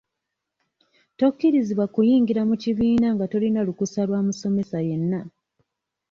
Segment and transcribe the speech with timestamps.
[1.19, 5.19] Tokkirizibwa kuyingira mu kibiina nga tolina lukusa lwa musomesa yenna.